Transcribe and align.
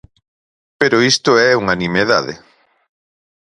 Pero 0.79 0.97
isto 1.13 1.31
é 1.47 1.49
unha 1.61 1.75
nimiedade. 1.83 2.33